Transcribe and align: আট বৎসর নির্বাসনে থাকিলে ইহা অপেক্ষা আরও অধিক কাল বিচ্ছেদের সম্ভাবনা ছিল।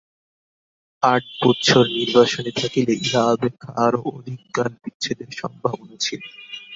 আট 1.03 1.23
বৎসর 1.39 1.85
নির্বাসনে 1.97 2.51
থাকিলে 2.61 2.93
ইহা 3.01 3.23
অপেক্ষা 3.33 3.69
আরও 3.85 3.99
অধিক 4.11 4.41
কাল 4.53 4.71
বিচ্ছেদের 4.83 5.29
সম্ভাবনা 5.39 5.95
ছিল। 5.99 6.21